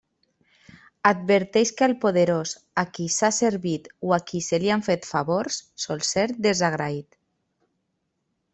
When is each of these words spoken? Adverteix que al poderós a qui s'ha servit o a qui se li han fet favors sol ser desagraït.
Adverteix 1.09 1.71
que 1.81 1.85
al 1.87 1.93
poderós 2.05 2.53
a 2.83 2.85
qui 2.95 3.05
s'ha 3.17 3.29
servit 3.41 3.87
o 4.09 4.15
a 4.19 4.21
qui 4.31 4.43
se 4.47 4.61
li 4.65 4.73
han 4.77 4.85
fet 4.89 5.05
favors 5.11 5.61
sol 5.87 6.05
ser 6.09 6.27
desagraït. 6.49 7.21